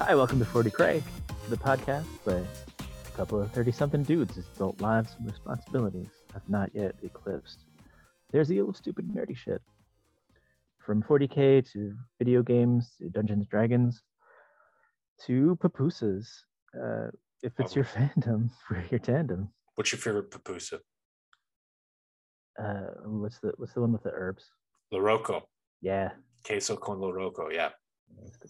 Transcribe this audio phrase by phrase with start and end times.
[0.00, 1.02] Hi, welcome to 40 Craig,
[1.48, 2.44] the podcast where
[2.78, 7.64] a couple of 30 something dudes' adult lives and responsibilities have not yet eclipsed.
[8.30, 9.60] There's the old stupid nerdy shit.
[10.78, 14.02] From 40k to video games to Dungeons and Dragons
[15.26, 16.26] to pupusas.
[16.74, 17.08] Uh,
[17.42, 17.76] if it's Oh.
[17.76, 19.48] your fandom, we're your tandem.
[19.74, 20.78] What's your favorite pupusa?
[22.58, 24.44] Uh, what's the what's the one with the herbs?
[24.92, 25.42] Loroco.
[25.80, 26.10] Yeah.
[26.44, 27.52] Queso con Loroco.
[27.52, 27.68] Yeah.
[28.22, 28.48] that's the.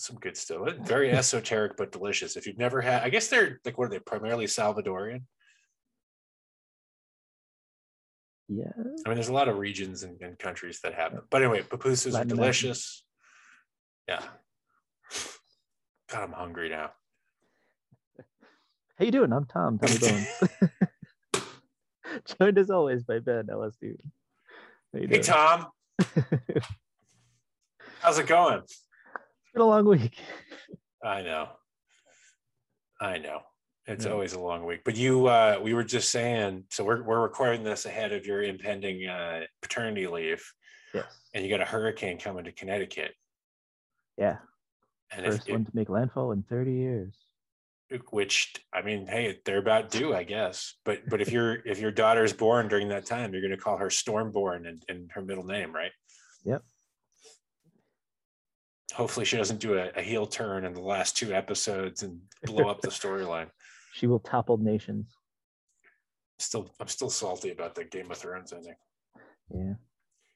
[0.00, 0.66] Some good stuff.
[0.78, 2.34] Very esoteric, but delicious.
[2.34, 3.98] If you've never had, I guess they're like, what are they?
[3.98, 5.24] Primarily Salvadorian.
[8.48, 8.72] Yeah.
[8.74, 11.24] I mean, there's a lot of regions and, and countries that have them.
[11.28, 13.04] But anyway, pupusas are Latin delicious.
[14.08, 14.22] Yeah.
[16.10, 16.92] God, I'm hungry now.
[18.98, 19.34] How you doing?
[19.34, 19.78] I'm Tom.
[19.78, 21.44] Tommy Bones.
[22.40, 23.96] Joined as always by Ben LSD.
[24.94, 25.18] Hey.
[25.18, 25.66] Tom.
[28.00, 28.62] How's it going?
[29.50, 30.16] It's been a long week.
[31.02, 31.48] I know.
[33.00, 33.40] I know.
[33.86, 34.12] It's Yeah.
[34.12, 34.82] always a long week.
[34.84, 38.44] But you uh we were just saying, so we're we're recording this ahead of your
[38.44, 40.44] impending uh paternity leave
[40.94, 41.06] Yes.
[41.34, 43.10] and you got a hurricane coming to Connecticut.
[44.16, 44.38] Yeah.
[45.10, 47.16] And if, First one to make landfall in 30 years.
[48.10, 50.76] which I mean, hey, they're about due, I guess.
[50.84, 53.88] But but if your if your daughter's born during that time, you're gonna call her
[53.88, 55.90] Stormborn and, and her middle name, right?
[56.44, 56.62] Yep.
[58.92, 62.68] Hopefully she doesn't do a, a heel turn in the last two episodes and blow
[62.68, 63.48] up the storyline.
[63.92, 65.16] She will topple nations.
[66.38, 68.76] Still I'm still salty about the Game of Thrones ending.
[69.52, 69.74] Yeah.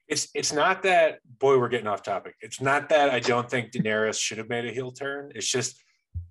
[0.08, 3.70] it's it's not that boy we're getting off topic it's not that i don't think
[3.70, 5.80] daenerys should have made a heel turn it's just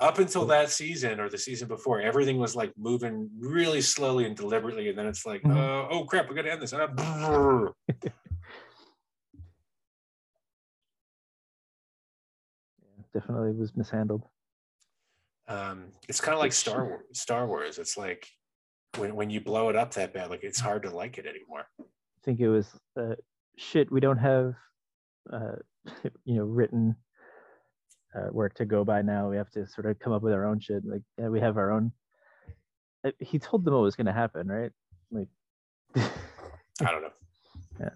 [0.01, 4.35] up until that season or the season before everything was like moving really slowly and
[4.35, 5.55] deliberately and then it's like Mhm.
[5.55, 6.81] uh, oh crap we gotta end this and
[13.13, 14.23] Definitely was mishandled.
[15.47, 18.27] um, it's kind of like star wars star wars it's like
[18.97, 21.65] when, when you blow it up that bad like it's hard to like it anymore
[21.79, 21.83] I
[22.25, 23.15] think it was uh,
[23.57, 23.91] shit.
[23.91, 24.53] We don't have,
[25.31, 25.57] uh,
[26.23, 26.95] you know, written
[28.15, 29.29] uh, work to go by now.
[29.29, 30.85] We have to sort of come up with our own shit.
[30.85, 31.91] Like, yeah, we have our own.
[33.05, 34.71] Uh, He told them what was going to happen, right?
[35.11, 35.27] Like,
[35.97, 37.11] i don't know
[37.81, 37.89] Yeah.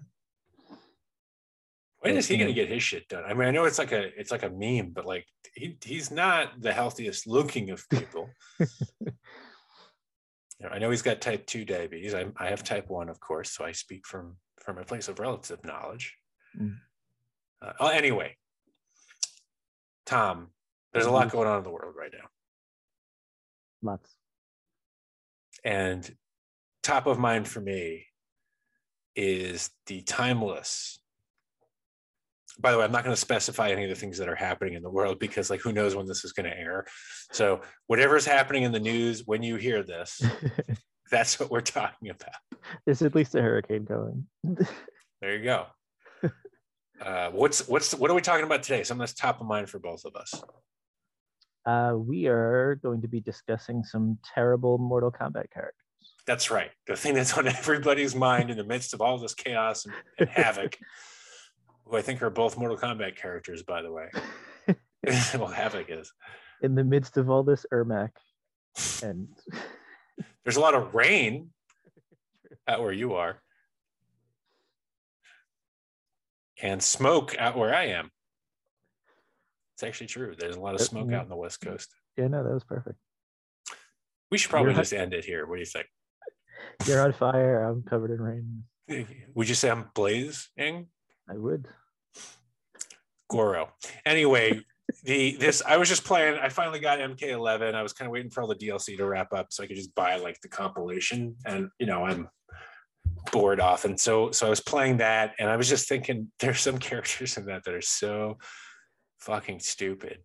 [2.00, 4.18] When is he gonna get his shit done i mean i know it's like a
[4.18, 8.30] it's like a meme but like he, he's not the healthiest looking of people
[10.70, 12.14] I know he's got type 2 diabetes.
[12.14, 15.18] I, I have type 1, of course, so I speak from from a place of
[15.18, 16.16] relative knowledge.
[16.60, 16.76] Mm.
[17.62, 18.36] Uh, oh, anyway,
[20.04, 20.48] Tom,
[20.92, 22.28] there's a lot going on in the world right now.
[23.82, 24.14] lots.
[25.64, 26.16] And
[26.82, 28.06] top of mind for me
[29.14, 30.98] is the timeless.
[32.60, 34.74] By the way, I'm not going to specify any of the things that are happening
[34.74, 36.86] in the world because, like, who knows when this is going to air.
[37.32, 40.20] So, whatever's happening in the news when you hear this,
[41.10, 42.34] that's what we're talking about.
[42.84, 44.26] There's at least a hurricane going.
[45.20, 45.66] There you go.
[47.00, 48.82] Uh, what's what's what are we talking about today?
[48.82, 50.34] Something that's top of mind for both of us.
[51.66, 55.74] Uh, we are going to be discussing some terrible Mortal Kombat characters.
[56.26, 56.70] That's right.
[56.86, 60.28] The thing that's on everybody's mind in the midst of all this chaos and, and
[60.28, 60.78] havoc,
[61.88, 64.08] who I think are both Mortal Kombat characters, by the way.
[65.34, 66.12] well, Havoc is.
[66.62, 68.10] In the midst of all this Ermac,
[69.02, 69.28] and
[70.44, 71.50] There's a lot of rain
[72.66, 73.40] out where you are,
[76.60, 78.10] and smoke out where I am.
[79.74, 80.34] It's actually true.
[80.36, 81.94] There's a lot of smoke out in the West Coast.
[82.16, 82.96] yeah, no, that was perfect.
[84.30, 85.46] We should probably You're- just end it here.
[85.46, 85.86] What do you think?
[86.86, 87.62] You're on fire.
[87.62, 89.06] I'm covered in rain.
[89.34, 90.88] Would you say I'm blazing?
[91.30, 91.68] I would.
[93.28, 93.70] Goro.
[94.06, 94.62] Anyway,
[95.04, 96.38] the this I was just playing.
[96.38, 97.74] I finally got MK11.
[97.74, 99.76] I was kind of waiting for all the DLC to wrap up so I could
[99.76, 101.36] just buy like the compilation.
[101.44, 102.28] And you know, I'm
[103.32, 106.78] bored often, so so I was playing that, and I was just thinking, there's some
[106.78, 108.38] characters in that that are so
[109.18, 110.20] fucking stupid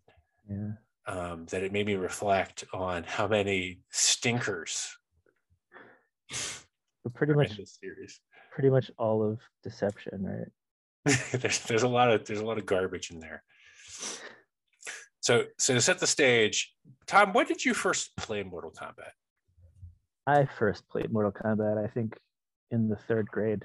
[0.48, 0.72] Yeah.
[1.06, 4.96] um, that it made me reflect on how many stinkers
[7.02, 7.58] But pretty much,
[8.52, 10.48] pretty much all of Deception, right?
[11.32, 13.42] there's there's a lot of there's a lot of garbage in there.
[15.20, 16.74] So so to set the stage,
[17.06, 19.10] Tom, when did you first play Mortal Kombat?
[20.26, 22.16] I first played Mortal Kombat, I think,
[22.70, 23.62] in the third grade.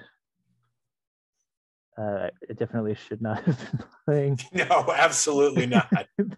[1.98, 5.90] Uh, I definitely should not have been playing No, absolutely not.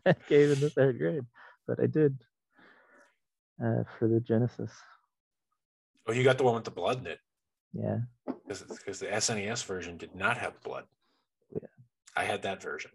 [0.05, 1.23] that game in the third grade,
[1.67, 2.17] but I did
[3.63, 4.71] uh, for the Genesis.
[6.07, 7.19] Oh, you got the one with the blood in it
[7.73, 10.83] Yeah, because the SNES version did not have blood.
[11.53, 11.67] Yeah.
[12.15, 12.91] I had that version.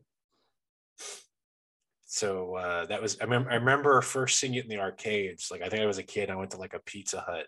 [2.05, 5.49] so uh, that was I remember I remember first seeing it in the arcades.
[5.51, 6.31] Like I think I was a kid.
[6.31, 7.47] I went to like a Pizza Hut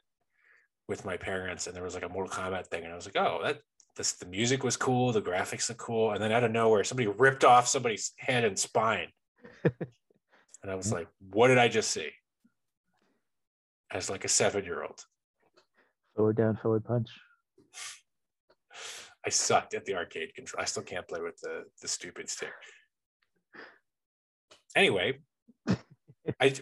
[0.88, 3.16] with my parents, and there was like a Mortal Kombat thing, and I was like,
[3.16, 3.60] oh, that
[3.96, 7.08] this the music was cool, the graphics are cool, and then out of nowhere, somebody
[7.08, 9.08] ripped off somebody's head and spine,
[9.64, 12.10] and I was like, what did I just see?
[13.90, 15.04] As like a seven year old,
[16.18, 17.08] Forward down, forward punch.
[19.24, 20.60] I sucked at the arcade control.
[20.60, 22.50] I still can't play with the the stupid stick.
[24.74, 25.20] Anyway,
[25.68, 25.76] I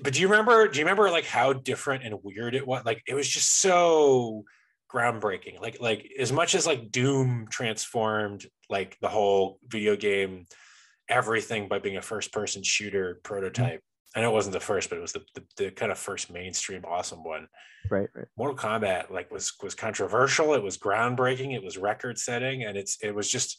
[0.03, 0.69] but do you remember?
[0.69, 2.85] Do you remember like how different and weird it was?
[2.85, 4.45] Like it was just so
[4.93, 5.59] groundbreaking.
[5.59, 10.45] Like like as much as like Doom transformed like the whole video game,
[11.09, 13.81] everything by being a first person shooter prototype.
[14.17, 16.33] I know it wasn't the first, but it was the, the, the kind of first
[16.33, 17.49] mainstream awesome one.
[17.91, 18.27] Right, right.
[18.39, 20.55] Mortal Kombat like was was controversial.
[20.55, 21.55] It was groundbreaking.
[21.55, 23.59] It was record setting, and it's it was just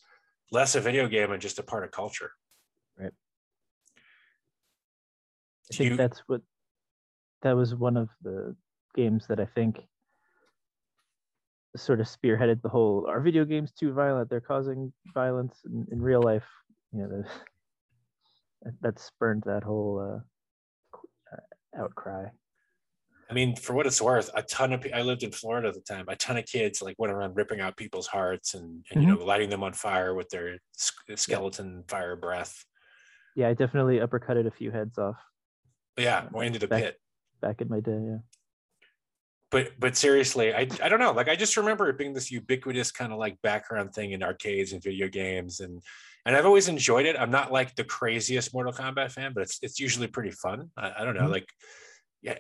[0.51, 2.31] less a video game and just a part of culture.
[2.97, 3.11] Right.
[5.71, 6.41] I think you- that's what
[7.43, 8.55] that was one of the
[8.95, 9.79] games that I think
[11.75, 14.27] sort of spearheaded the whole are video games too violent?
[14.31, 16.47] They're causing violence in, in real life.
[16.91, 17.23] You know,
[18.81, 20.19] that- spurned that whole uh,
[21.77, 22.25] outcry.
[23.29, 25.81] I mean, for what it's worth, a ton of I lived in Florida at the
[25.81, 26.05] time.
[26.07, 29.19] A ton of kids like went around ripping out people's hearts and, and you mm-hmm.
[29.19, 32.63] know lighting them on fire with their sk- skeleton fire breath.
[33.35, 35.17] Yeah, I definitely uppercutted a few heads off
[35.95, 37.01] But yeah, or into the Back- pit.
[37.41, 37.99] back in my day.
[38.01, 38.17] Yeah.
[39.51, 41.11] But but seriously, I I don't know.
[41.11, 44.73] Like I just remember it being this ubiquitous kind of like background thing in arcades
[44.73, 45.81] and video games, and
[46.27, 47.15] and I've always enjoyed it.
[47.17, 50.69] I'm not like the craziest Mortal Kombat fan, but it's it's usually pretty fun.
[50.77, 51.31] I, I don't know, Mhm.
[51.31, 51.49] like.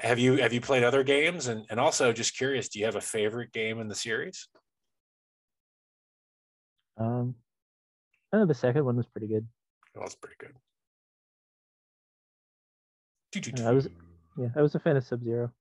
[0.01, 2.95] Have you have you played other games and and also just curious do you have
[2.97, 4.49] a favorite game in the series
[6.97, 7.35] Um,
[8.33, 9.47] I know the second one was pretty good.
[9.93, 10.55] well was pretty good
[13.65, 13.87] I was-
[14.35, 15.53] Yeah, I was a fan of Sub Zero.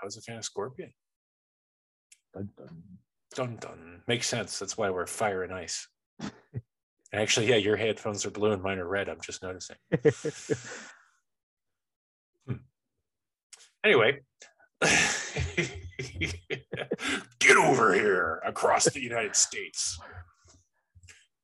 [0.00, 0.92] I was a fan of Scorpion.
[2.34, 2.82] Dun, dun.
[3.34, 4.02] Dun dun.
[4.06, 4.58] Makes sense.
[4.60, 5.88] That's why we're fire and ice.
[7.12, 9.08] Actually, yeah, your headphones are blue and mine are red.
[9.08, 9.76] I'm just noticing.
[13.84, 14.18] Anyway,
[17.38, 19.96] get over here across the United States.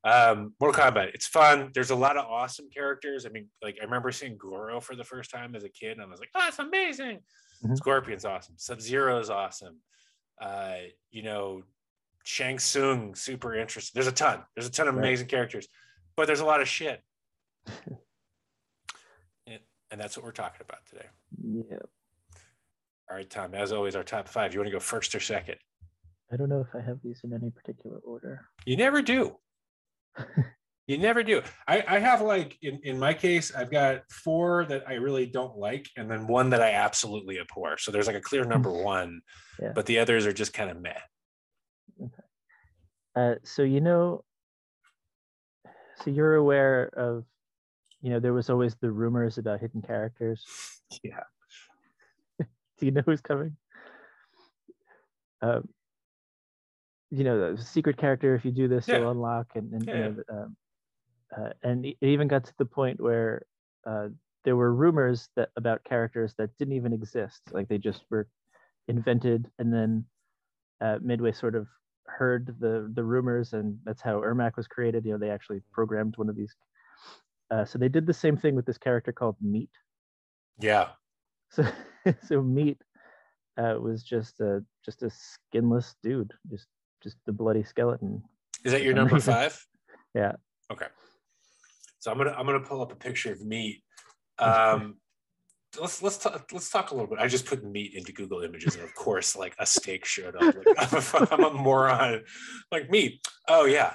[0.03, 1.71] Um, Mortal Kombat, it's fun.
[1.73, 3.25] There's a lot of awesome characters.
[3.25, 6.03] I mean, like I remember seeing Goro for the first time as a kid, and
[6.03, 7.21] I was like, "Oh, that's amazing!"
[7.65, 7.77] Mhm.
[7.77, 8.57] Scorpion's awesome.
[8.59, 9.79] Sub Zero is awesome.
[10.41, 10.79] Uh,
[11.13, 11.63] you know,
[12.25, 13.93] Shang Tsung, super interesting.
[13.95, 14.43] There's a ton.
[14.55, 15.05] There's a ton of Right.
[15.05, 15.67] amazing characters,
[16.17, 17.03] but there's a lot of shit.
[19.47, 21.07] and, that's what we're talking about today.
[21.43, 21.77] yeah,
[23.11, 23.55] All right, Tom.
[23.55, 24.55] As always, our top five.
[24.55, 25.57] You want to go first or second?
[26.33, 28.47] I don't know if I have these in any particular order.
[28.65, 29.37] You never do.
[30.87, 31.43] you never do.
[31.69, 35.59] I, I have like in, in my case, I've got four that I really don't
[35.59, 37.77] like, and then one that I absolutely abhor.
[37.77, 39.21] So there's like a clear number one,
[39.61, 39.73] Yeah.
[39.75, 40.95] but the others are just kind of meh.
[43.15, 44.25] Uh, so you know,
[46.03, 47.25] so you're aware of,
[48.01, 50.45] you know, there was always the rumors about hidden characters.
[51.03, 51.25] Yeah.
[52.79, 53.57] Do you know who's coming?
[55.43, 55.69] Um,
[57.11, 58.35] you know, the secret character.
[58.35, 58.99] If you do this, Yeah.
[58.99, 60.57] you'll unlock, and, and Yeah, you know, um,
[61.37, 63.45] uh, and it even got to the point where
[63.87, 64.09] uh,
[64.45, 68.29] there were rumors that about characters that didn't even exist, like they just were
[68.89, 70.05] invented, and then
[70.81, 71.69] uh, Midway sort of
[72.07, 75.05] heard the the rumors, and that's how Ermac was created.
[75.05, 76.55] You know, they actually programmed one of these.
[77.51, 79.71] Uh, so they did the same thing with this character called Meat.
[80.61, 80.89] Yeah.
[81.55, 81.67] So
[82.27, 82.81] so Meat
[83.59, 86.67] uh, was just a just a skinless dude, just
[87.03, 88.23] just the bloody skeleton.
[88.65, 89.63] Is that your number five?
[90.15, 90.33] Yeah.
[90.73, 90.87] Okay.
[91.99, 93.83] So I'm gonna I'm gonna pull up a picture of meat.
[94.39, 94.97] Um,
[95.81, 97.19] let's let's talk let's talk a little bit.
[97.19, 100.55] I just put meat into Google Images, and of course, like a steak showed up.
[100.55, 102.25] Like, I'm, a, I'm a moron.
[102.71, 103.27] Like meat.
[103.49, 103.95] Oh yeah.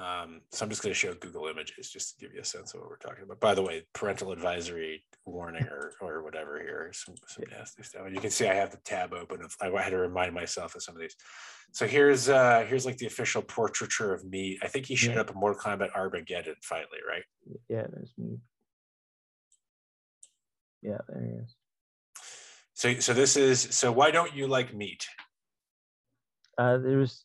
[0.00, 2.72] Um, so I'm just going to show Google Images just to give you a sense
[2.72, 3.38] of what we're talking about.
[3.38, 8.06] By the way, parental advisory warning or or whatever here, some some nasty stuff.
[8.06, 9.42] And you can see I have the tab open.
[9.42, 11.16] Of, I had to remind myself of some of these.
[11.72, 14.58] So here's uh here's like the official portraiture of me.
[14.62, 15.20] I think he showed Yeah.
[15.20, 17.24] up in Mortal Kombat Armageddon finally, right?
[17.68, 18.38] Yeah, there's Meat.
[20.80, 21.56] Yeah, there he is.
[22.72, 25.04] So so this is so why don't you like meat?
[26.56, 27.24] Uh, there was,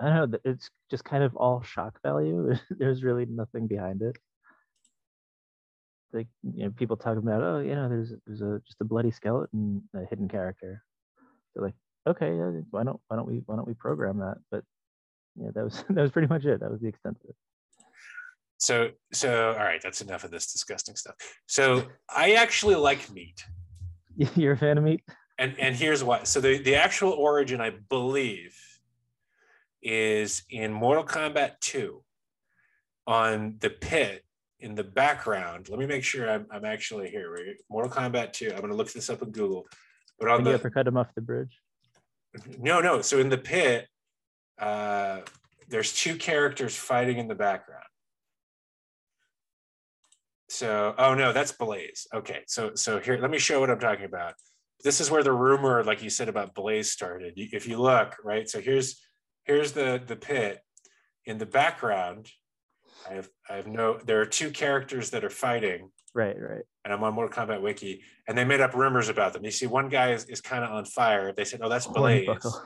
[0.00, 2.54] I don't know, it's just kind of all shock value.
[2.70, 4.16] there's really nothing behind it.
[6.12, 9.10] Like you know, people talk about, oh, you know, there's there's a just a bloody
[9.10, 10.82] skeleton, a hidden character.
[11.54, 11.74] They're like,
[12.06, 12.32] okay,
[12.70, 14.38] why don't why don't we why don't we program that?
[14.50, 14.64] But
[15.36, 16.60] yeah, that was that was pretty much it.
[16.60, 17.36] That was the extent of it.
[18.58, 21.14] So so all right, that's enough of this disgusting stuff.
[21.46, 23.44] So I actually like meat.
[24.34, 25.02] You're a fan of meat?
[25.38, 26.24] And and here's why.
[26.24, 28.56] So the, the actual origin, I believe,
[29.82, 32.02] is in Mortal Kombat 2
[33.06, 34.24] on the pit
[34.60, 35.68] in the background.
[35.68, 37.32] Let me make sure I'm, I'm actually here.
[37.32, 37.56] Right?
[37.70, 38.50] Mortal Kombat 2.
[38.50, 39.66] I'm going to look this up in Google.
[40.18, 41.58] But on Did the you ever cut him off the bridge?
[42.58, 43.02] no, no.
[43.02, 43.88] So in the pit,
[44.58, 45.20] uh,
[45.68, 47.84] there's two characters fighting in the background.
[50.48, 52.08] So, oh no, that's Blaze.
[52.12, 54.34] Okay, so so here, let me show what I'm talking about.
[54.82, 57.34] This is where the rumor, like you said about Blaze, started.
[57.36, 58.48] If you look, right.
[58.48, 59.00] So here's
[59.44, 60.60] here's the the pit.
[61.26, 62.28] In the background,
[63.08, 63.98] I have I have no.
[64.04, 66.62] There are two characters that are fighting, Right, right.
[66.84, 69.44] and I'm on Mortal Kombat Wiki, and they made up rumors about them.
[69.44, 71.32] You see, one guy is, is kind of on fire.
[71.32, 72.60] They said, "Oh, that's Blaze." Hornbuckle.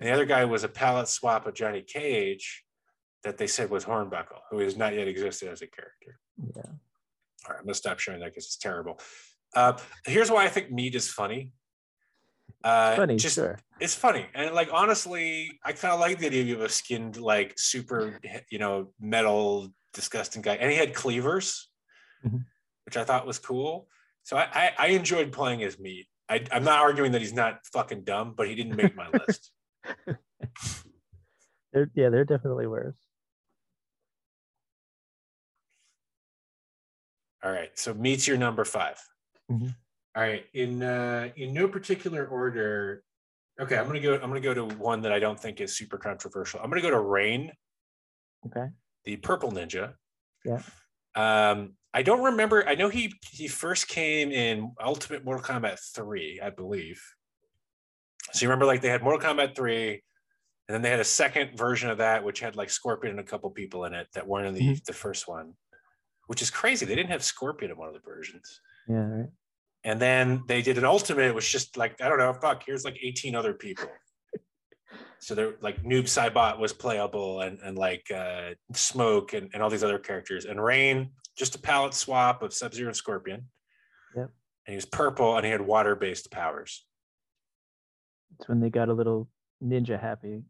[0.00, 2.64] And the other guy was a palette swap of Johnny Cage
[3.22, 6.18] that they said was Hornbuckle, who has not yet existed as a character.
[6.56, 6.62] Yeah.
[7.46, 8.98] All right, I'm gonna stop showing that because it's terrible.
[9.54, 11.52] Uh, here's why I think meat is funny.
[12.62, 13.58] Uh, Funny, just sure.
[13.80, 17.54] it's funny, and like honestly, I kind of like the idea of a skinned, like
[17.58, 21.70] super, you know, metal, disgusting guy, and he had cleavers,
[22.24, 22.44] Mhm.
[22.84, 23.88] which I thought was cool.
[24.24, 26.06] So I, I, I enjoyed playing as meat.
[26.28, 29.52] I, I'm not arguing that he's not fucking dumb, but he didn't make my list.
[31.72, 32.94] They're, yeah, they're definitely worse.
[37.42, 37.70] All right.
[37.78, 39.00] So meets your number 5
[39.50, 39.74] Mhm.
[40.16, 40.44] All right.
[40.54, 43.02] In uh in no particular order.
[43.60, 44.14] Okay, I'm gonna go.
[44.14, 46.60] I'm gonna go to one that I don't think is super controversial.
[46.62, 47.52] I'm gonna go to Rain,
[48.46, 48.68] Okay.
[49.04, 49.94] the purple ninja.
[50.44, 50.62] Yeah.
[51.14, 52.66] Um, I don't remember.
[52.66, 57.02] I know he he first came in Ultimate Mortal Kombat 3, I believe.
[58.32, 60.00] So you remember like they had Mortal Kombat 3, and
[60.68, 63.50] then they had a second version of that, which had like Scorpion and a couple
[63.50, 64.84] people in it that weren't in the, Mhm.
[64.84, 65.54] the first one,
[66.28, 66.86] which is crazy.
[66.86, 68.60] They didn't have Scorpion in one of the versions.
[68.88, 69.28] Yeah, right.
[69.84, 72.84] And then they did an ultimate, it was just like, I don't know, fuck, here's
[72.84, 73.88] like 18 other people.
[75.22, 79.68] So they're like Noob Saibot was playable and, and like uh, Smoke and, and all
[79.68, 80.46] these other characters.
[80.46, 83.44] And Rain, just a palette swap of Sub Zero and Scorpion.
[84.16, 84.30] Yep.
[84.66, 86.86] And he was purple and he had water based powers.
[88.38, 89.28] It's when they got a little
[89.62, 90.42] ninja happy.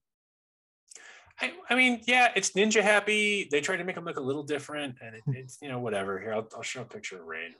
[1.40, 3.48] I, I mean, yeah, it's ninja happy.
[3.50, 6.20] They tried to make him look a little different, and it, it's you know whatever.
[6.20, 7.54] Here, I'll, I'll show a picture of Rain.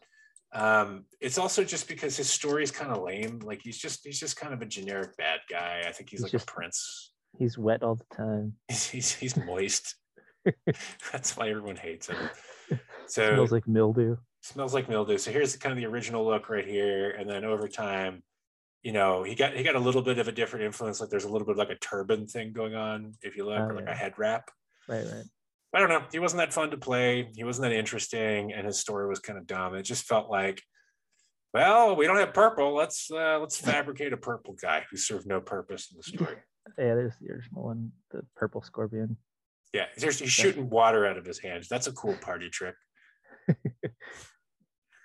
[0.53, 3.39] Um, it's also just because his story is kind of lame.
[3.41, 5.83] Like he's just he's just kind of a generic bad guy.
[5.87, 7.13] I think he's, He's like just- a prince.
[7.39, 8.55] He's wet all the time.
[8.69, 9.95] He's he's, he's moist.
[11.13, 12.17] That's why everyone hates him.
[13.07, 14.17] So Smells like mildew.
[14.41, 15.17] smells like mildew.
[15.19, 18.23] So here's kind of the original look right here, and then over time,
[18.83, 21.01] you know, he got he got a little bit of a different influence.
[21.01, 23.61] Like there's a little bit of like a turban thing going on, if you look,
[23.61, 23.93] Oh, or like yeah.
[23.93, 24.51] a head wrap.
[24.89, 25.25] Right, right.
[25.75, 26.03] I don't know.
[26.11, 27.31] He wasn't that fun to play.
[27.37, 29.75] He wasn't that interesting, and his story was kind of dumb.
[29.75, 30.61] It just felt like,
[31.55, 32.75] well, we don't have purple.
[32.75, 36.37] Let's uh, let's fabricate a purple guy who served no purpose in the story.
[36.79, 39.17] Yeah, there's the original one, the purple scorpion.
[39.73, 41.69] Yeah, he's, he's shooting water out of his hands.
[41.69, 42.75] That's a cool party trick.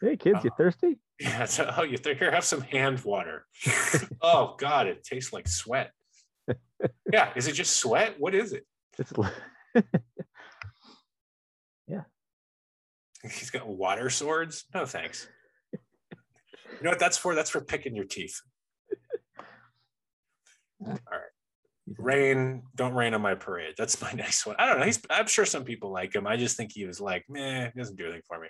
[0.01, 0.99] Hey kids, you Uh, thirsty?
[1.21, 1.45] Yeah.
[1.45, 2.29] So, oh, you think here?
[2.29, 3.45] Have some hand water.
[4.21, 5.91] oh God, it tastes like sweat.
[7.11, 7.31] Yeah.
[7.37, 8.15] Is it just sweat?
[8.19, 8.65] What is it?
[8.99, 9.13] It's
[13.31, 14.65] He's got water swords.
[14.73, 15.27] No thanks.
[15.73, 17.35] You know what that's for?
[17.35, 18.41] That's for picking your teeth.
[20.85, 21.21] All right.
[21.97, 23.75] Rain, don't rain on my parade.
[23.77, 24.55] That's my next one.
[24.59, 24.85] I don't know.
[24.85, 26.27] He's I'm sure some people like him.
[26.27, 28.47] I just think he was like, meh, he doesn't do anything for me.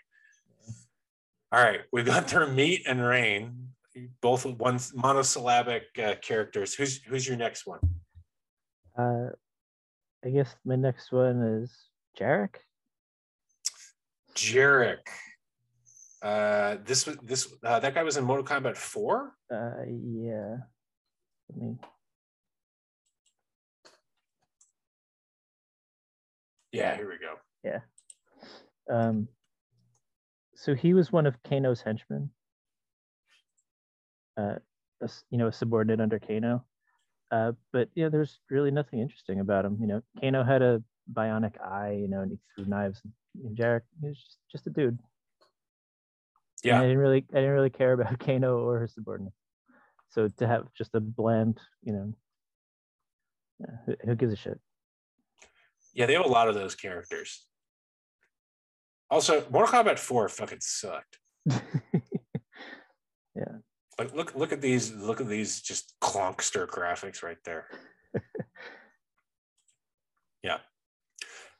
[1.51, 3.69] All right, we've gone through meat and rain,
[4.21, 6.73] both one monosyllabic uh, characters.
[6.73, 7.79] Who's who's your next one?
[8.97, 9.29] Uh,
[10.23, 11.71] I guess my next one is
[12.19, 12.55] Jarek.
[14.35, 15.07] Jarek.
[16.21, 19.31] Uh, this was this uh, that guy was in Mortal Kombat 4.
[19.51, 19.55] Uh,
[19.87, 20.57] yeah.
[21.49, 21.77] Let me.
[26.71, 27.35] Yeah, here we go.
[27.63, 27.79] Yeah.
[28.91, 29.27] Um,
[30.55, 32.31] so he was one of Kano's henchmen.
[34.37, 34.55] Uh,
[35.01, 36.65] a you know, a subordinate under Kano.
[37.31, 39.77] Uh, but yeah, there's really nothing interesting about him.
[39.79, 43.01] You know, Kano had a bionic eye, you know, and he threw knives.
[43.03, 43.13] And
[43.53, 44.99] Jarek, he was just, just a dude.
[46.63, 49.35] And I Yeah, didn't really, I didn't really care about Kano or his subordinates.
[50.09, 52.13] So to have just a bland, you know,
[53.85, 54.59] who, who gives a shit?
[55.93, 57.45] yeah, they have a lot of those characters.
[59.09, 61.19] Also, Mortal Kombat 4 fucking sucked.
[63.35, 63.57] Yeah.
[63.99, 67.67] Like look look at these look at these just clonkster graphics right there.
[70.43, 70.59] yeah.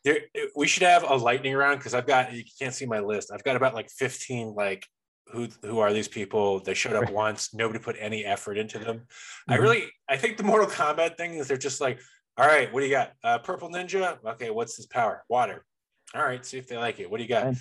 [0.05, 0.19] There,
[0.55, 3.31] we should have a lightning round because I've got you can't see my list.
[3.33, 4.85] I've got about like 15 like
[5.33, 6.59] who who are these people?
[6.61, 7.53] They showed up once.
[7.53, 9.07] Nobody put any effort into them.
[9.49, 9.61] I Mhm.
[9.61, 11.99] really I think the Mortal Kombat thing is they're just like,
[12.37, 13.13] all right, what do you got?
[13.23, 14.17] Uh, purple ninja.
[14.25, 15.23] Okay, what's his power?
[15.27, 15.65] Water.
[16.13, 17.09] All right, see if they like it.
[17.09, 17.43] What do you got?
[17.43, 17.57] Fine.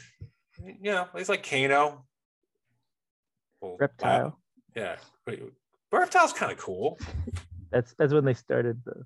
[0.82, 2.04] You know, he's like Kano.
[3.60, 4.24] Well, Reptile.
[4.24, 4.36] wow.
[4.76, 4.96] Yeah.
[5.26, 5.42] Wait,
[5.90, 6.98] Reptile's kind of cool.
[7.70, 9.04] That's that's when they started the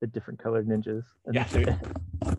[0.00, 1.02] the different colored ninjas.
[1.26, 2.38] And Yeah, dude.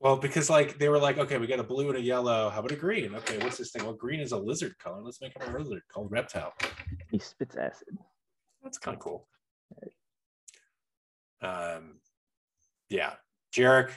[0.00, 2.48] Well, because like they were like, okay, we got a blue and a yellow.
[2.48, 3.14] How about a green?
[3.16, 3.84] Okay, what's this thing?
[3.84, 5.02] Well, green is a lizard color.
[5.02, 6.54] Let's make it a lizard called reptile.
[7.10, 7.98] he spits acid.
[8.62, 9.28] That's kind of cool.
[11.42, 12.00] Um,
[12.88, 13.14] yeah,
[13.54, 13.90] Jarek,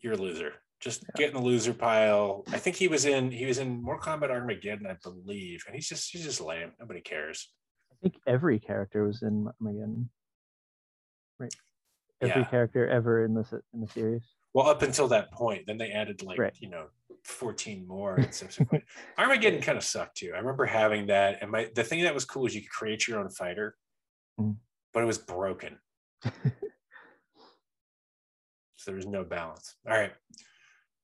[0.00, 0.54] you're a loser.
[0.80, 2.44] Just get in the loser pile.
[2.52, 5.88] I think he was in he was in Mortal Kombat Armageddon, I believe, and he's
[5.88, 6.72] just he's just lame.
[6.80, 7.52] Nobody cares.
[7.92, 10.08] I think every character was in Armageddon.
[11.38, 11.54] Right.
[12.22, 12.48] Every Yeah.
[12.48, 14.22] character ever in this in the series.
[14.54, 16.56] Well, up until that point, then they added like Right.
[16.60, 16.86] you know
[17.24, 18.84] 14 more and subsequent.
[19.18, 20.32] Armageddon kind of sucked too.
[20.34, 23.06] I remember having that, and my the thing that was cool is you could create
[23.08, 23.76] your own fighter,
[24.40, 24.56] Mm.
[24.94, 25.78] but it was broken.
[26.24, 26.32] so
[28.86, 29.76] there was no balance.
[29.88, 30.12] All right.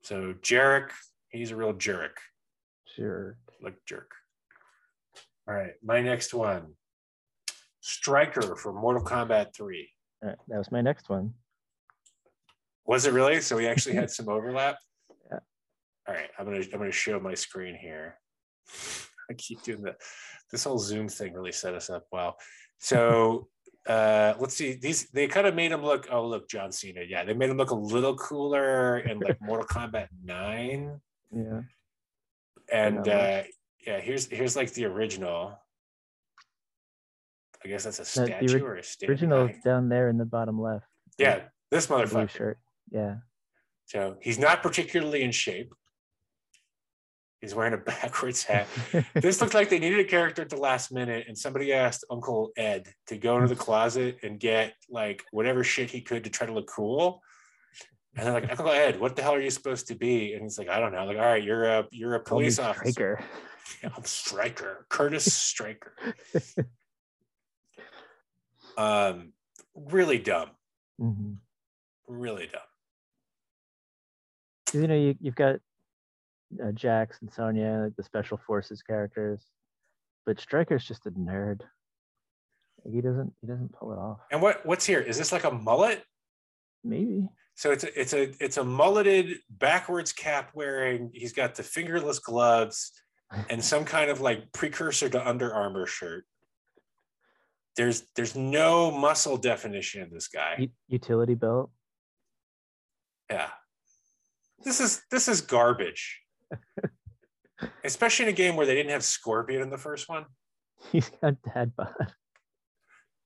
[0.03, 0.91] So Jarek,
[1.31, 2.19] he's a real jerk,
[2.95, 3.39] Sure.
[3.61, 4.11] like jerk.
[5.49, 6.75] All right, my next one,
[7.81, 9.91] Stryker for Mortal Kombat 3.
[10.23, 11.35] All right, that was my next one.
[12.87, 13.41] Was it really?
[13.41, 14.77] So we actually had some overlap.
[15.31, 15.39] Yeah.
[16.07, 18.19] All right, I'm gonna I'm gonna show my screen here.
[19.31, 19.97] I keep doing that.
[20.51, 22.37] This whole Zoom thing really set us up well.
[22.79, 23.49] So
[23.89, 27.23] uh let's see these they kind of made him look oh look John Cena yeah
[27.25, 30.99] they made him look a little cooler in like Mortal Kombat 9
[31.31, 31.61] Yeah.
[32.73, 33.13] and Yeah.
[33.13, 33.43] uh
[33.87, 35.59] yeah here's here's like the original
[37.63, 39.61] I guess that's a No, the statue or a standing Original guy.
[39.65, 40.87] down there in the bottom left.
[41.19, 42.59] yeah this the Blue motherfucker shirt.
[42.95, 43.17] Yeah.
[43.87, 45.75] So he's not particularly in shape.
[47.41, 48.69] He's wearing a backwards hat.
[49.15, 52.53] this looked like they needed a character at the last minute, and somebody asked Uncle
[52.57, 56.47] Ed to go into the closet and get like whatever shit he could to try
[56.47, 57.21] to look cool.
[58.17, 60.35] And they're like, Uncle Ed, what the hell are you supposed to be?
[60.35, 61.05] And he's like, I don't know.
[61.05, 62.93] Like, all right, you're a you're a police officer.
[62.93, 63.25] Stryker.
[63.83, 65.97] Yeah, I'm Stryker, Kurtis Stryker.
[68.79, 69.33] um,
[69.75, 70.51] really dumb,
[70.97, 71.33] hmm
[72.09, 72.61] really dumb.
[74.75, 75.57] You know, you, you've got
[76.63, 79.43] uh, Jax and Sonya, like the special forces characters,
[80.27, 81.61] but Stryker's just a nerd.
[82.85, 84.19] Like, he doesn't he doesn't pull it off.
[84.31, 85.01] And what what's here?
[85.01, 86.03] Is this like a mullet?
[86.83, 87.29] Maybe.
[87.55, 91.11] So it's a, it's a it's a mulleted backwards cap wearing.
[91.15, 92.93] He's got the fingerless gloves
[93.49, 96.25] and some kind of like precursor to Under Armour shirt.
[97.77, 100.57] There's there's no muscle definition in this guy.
[100.59, 101.71] U- utility belt.
[103.31, 103.49] Yeah.
[104.63, 106.21] This is this is garbage.
[107.85, 110.27] Especially in a game where they didn't have Scorpion in the first one.
[110.93, 112.13] He's got dad bod.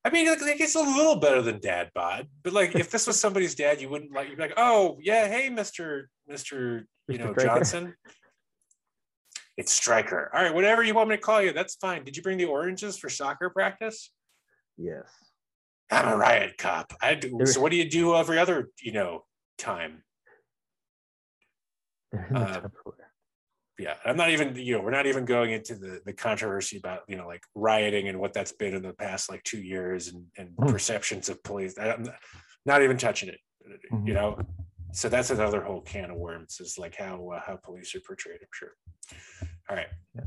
[0.05, 3.07] I mean, like, like, it's a little better than Dad Bod, but like if this
[3.07, 4.29] was somebody's dad, you wouldn't like.
[4.29, 7.95] You'd be like, "Oh yeah, hey, Mister Mister, you know Stryker." Johnson."
[9.59, 10.31] It's Stryker.
[10.33, 12.05] All right, whatever you want me to call you, that's fine.
[12.05, 14.13] Did you bring the oranges for soccer practice?
[14.77, 15.05] Yes.
[15.91, 16.95] I'm a riot cop.
[17.03, 17.45] I do.
[17.45, 19.25] So what do you do every other, you know,
[19.57, 20.05] time?
[22.13, 22.95] They're in the Uh, Tupperware.
[23.79, 27.03] Yeah, I'm not even, you know, we're not even going into the the controversy about,
[27.07, 30.27] you know, like rioting and what that's been in the past like two years and
[30.37, 30.67] and Hmm.
[30.67, 31.79] perceptions of police.
[31.79, 32.15] I'm not,
[32.67, 33.39] not even touching it.
[33.93, 34.15] You Mhm.
[34.15, 34.39] know,
[34.93, 36.59] so that's another whole can of worms.
[36.61, 38.41] Is like how uh, how police are portrayed.
[38.41, 38.75] I'm sure.
[39.69, 40.25] All right, Yeah.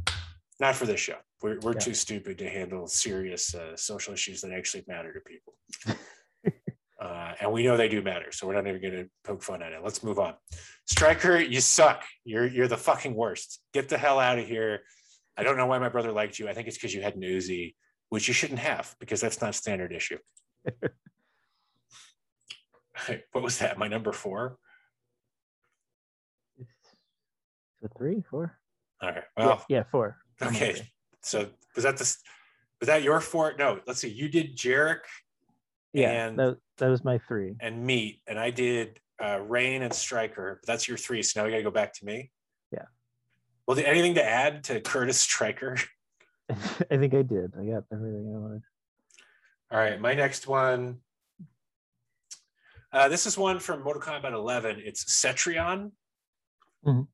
[0.62, 1.18] not for this show.
[1.42, 1.80] We're we're Yeah.
[1.80, 5.58] too stupid to handle serious uh, social issues that actually matter to people.
[7.02, 9.64] Uh, and we know they do matter, so we're not even going to poke fun
[9.64, 9.82] at it.
[9.84, 10.36] Let's move on.
[10.86, 12.04] Stryker, you suck.
[12.24, 13.60] You're you're the fucking worst.
[13.74, 14.82] Get the hell out of here.
[15.36, 16.48] I don't know why my brother liked you.
[16.48, 17.74] I think it's because you had an Uzi,
[18.10, 20.20] which you shouldn't have because that's not standard issue.
[23.32, 23.78] what was that?
[23.78, 24.58] My number four.
[26.60, 26.70] It's,
[27.82, 28.58] it's three, four.
[29.04, 29.22] Okay.
[29.38, 30.18] Yeah, Well, yeah, four.
[30.42, 30.88] Okay.
[31.24, 32.18] So was that this?
[32.80, 33.54] Was that your four?
[33.58, 33.80] No.
[33.86, 34.10] Let's see.
[34.10, 35.02] You did Jarek
[35.94, 37.56] Yeah, and that, that was my three.
[37.60, 40.62] and Meat, and I did uh, Rain and Stryker.
[40.66, 41.22] That's your three.
[41.22, 42.32] So now we got to go back to me.
[42.72, 42.86] Yeah.
[43.68, 45.78] Well, did anything to add to Kurtis Stryker?
[46.50, 47.54] I think I did.
[47.60, 48.62] I got everything I wanted.
[49.72, 50.98] All right, my next one.
[52.94, 54.82] Uh, this is one from Mortal Kombat 11.
[54.84, 55.92] It's Cetrion,
[56.86, 57.08] Mhm.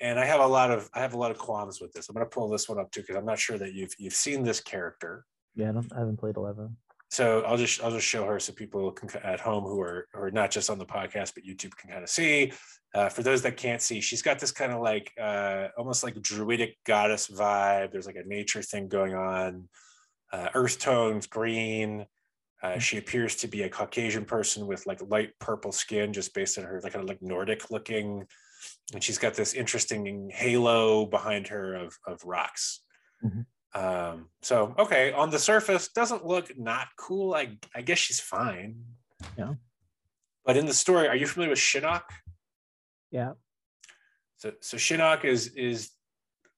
[0.00, 2.08] and I have a lot of I have a lot of qualms with this.
[2.08, 4.14] I'm going to pull this one up too because I'm not sure that you've you've
[4.14, 5.26] seen this character.
[5.54, 6.76] Yeah, I, don't, I haven't played 11.
[7.10, 10.30] So I'll just I'll just show her so people can, at home who are are
[10.30, 12.52] not just on the podcast but YouTube can kind of see.
[12.94, 16.20] Uh, for those that can't see, she's got this kind of like uh, almost like
[16.22, 17.92] druidic goddess vibe.
[17.92, 19.68] There's like a nature thing going on.
[20.32, 22.06] Uh, earth tones, green.
[22.62, 26.58] Uh, she appears to be a Caucasian person with like light purple skin, just based
[26.58, 28.24] on her like kind of like Nordic looking,
[28.92, 32.82] and she's got this interesting halo behind her of of rocks.
[33.24, 33.46] Mhm.
[33.74, 37.34] Um, so okay, on the surface, doesn't look not cool.
[37.34, 38.76] I I guess she's fine.
[39.38, 39.54] Yeah.
[40.44, 42.02] But in the story, are you familiar with Shinnok?
[43.10, 43.32] Yeah.
[44.38, 45.90] So so Shinnok is is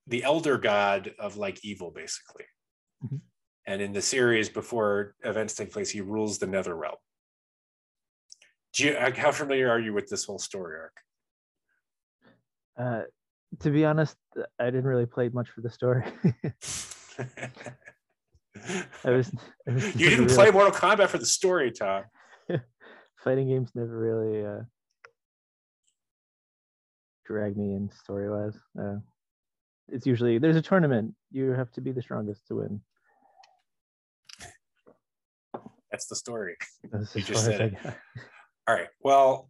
[0.07, 2.45] the elder god of like evil, basically.
[3.05, 3.21] Mhm.
[3.65, 6.97] And in the series, before events take place, he rules the Nether realm.
[8.73, 10.97] Do you, how familiar are you with this whole story arc?
[12.77, 13.03] Uh,
[13.59, 14.17] to be honest,
[14.59, 16.03] I didn't really play much for the story.
[19.05, 19.31] I was,
[19.67, 22.03] I was you didn't really- play Mortal Kombat for the story, Tom.
[23.23, 24.61] fighting games never really uh,
[27.25, 28.57] drag me in story wise.
[28.79, 28.97] Uh,
[29.89, 31.13] it's usually there's a tournament.
[31.31, 32.81] You have to be the strongest to win.
[35.91, 36.55] That's the story.
[36.91, 37.75] That's You just said it.
[38.67, 38.87] All right.
[39.01, 39.49] Well,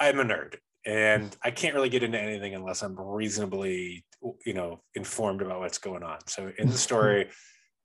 [0.00, 4.04] I'm a nerd and I can't really get into anything unless I'm reasonably,
[4.44, 6.18] you know, informed about what's going on.
[6.26, 7.30] So in the story,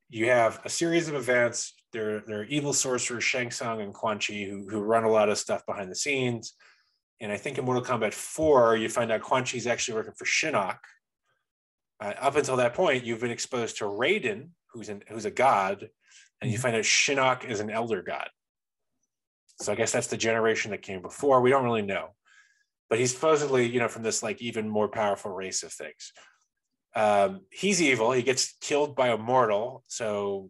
[0.09, 1.73] you have a series of events.
[1.93, 5.29] There, there are evil sorcerers Shang Tsung and Quan Chi who, who run a lot
[5.29, 6.53] of stuff behind the scenes.
[7.19, 10.13] And I think in Mortal Kombat 4, you find out Quan Chi is actually working
[10.17, 10.77] for Shinnok.
[11.99, 15.89] Uh, up until that point, you've been exposed to Raiden, who's an, who's a god,
[16.41, 16.61] and you Mhm.
[16.61, 18.29] find out Shinnok is an elder god.
[19.61, 21.41] So I guess that's the generation that came before.
[21.41, 22.15] We don't really know,
[22.89, 26.11] but he's supposedly, you know, from this like even more powerful race of things.
[26.95, 28.11] Um, he's evil.
[28.11, 29.83] He gets killed by a mortal.
[29.87, 30.49] So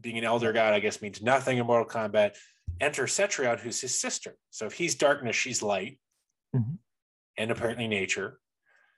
[0.00, 2.36] being an elder god, I guess, means nothing in Mortal Kombat.
[2.80, 4.36] Enter Cetrion, who's his sister.
[4.50, 6.00] So if he's darkness, she's light,
[6.54, 6.78] Mhm.
[7.36, 8.40] and apparently nature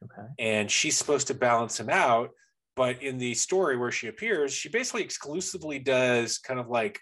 [0.04, 0.28] Okay.
[0.38, 2.30] and she's supposed to balance him out.
[2.74, 7.00] But in the story where she appears, she basically exclusively does kind of like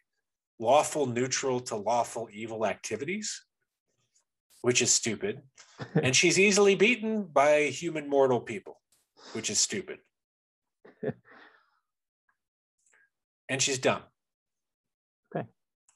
[0.60, 3.44] lawful neutral to lawful evil activities,
[4.64, 5.42] which is stupid.
[6.02, 8.80] and she's easily beaten by human mortal people,
[9.32, 9.98] which is stupid.
[13.50, 14.00] and she's dumb.
[15.36, 15.46] Okay.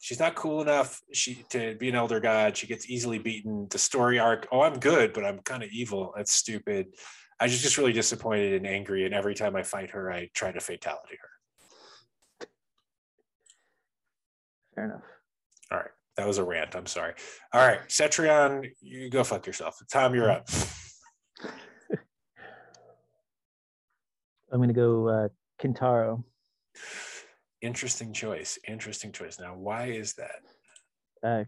[0.01, 2.59] She's not cool enough she to be an elder god.
[2.59, 3.69] She gets easily beaten.
[3.71, 6.13] The story arc, oh, I'm good, but I'm kind of evil.
[6.15, 6.89] That's stupid.
[7.41, 9.07] I was just really disappointed and angry.
[9.07, 12.49] And every time I fight her, I try to fatality her.
[14.75, 15.18] Fair enough.
[16.19, 16.75] That was a rant.
[16.75, 17.15] I'm sorry.
[17.55, 17.79] All right.
[17.89, 19.81] Cetrion, you go fuck yourself.
[19.91, 20.49] Tom, you're up.
[24.53, 25.29] I'm gonna go uh,
[25.63, 26.25] Kintaro
[27.61, 28.59] Interesting choice.
[28.67, 29.39] Interesting choice.
[29.41, 30.43] Now, why is that?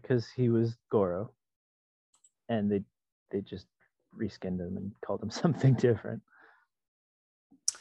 [0.01, 1.31] because he was Goro,
[2.49, 2.81] and they
[3.31, 3.67] they just
[4.17, 6.21] reskinned him and called him something different.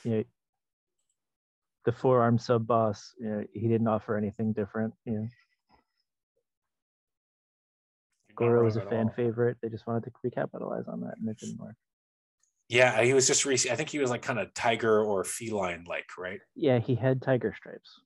[0.05, 0.24] You know,
[1.85, 3.12] the forearm sub boss.
[3.20, 4.94] You know, he didn't offer anything different.
[5.05, 5.29] You know,
[8.40, 9.12] Goro was a fan all.
[9.14, 9.59] favorite.
[9.62, 11.76] They just wanted to recapitalize on that, and it didn't work.
[12.68, 15.85] Yeah, he was just re- I think he was like kind of tiger or feline
[15.88, 16.40] like, right?
[16.55, 18.00] Yeah, he had tiger stripes.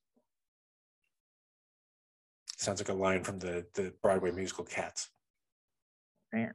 [2.56, 5.10] Sounds like a line from the the Broadway musical Cats.
[6.32, 6.48] Meow.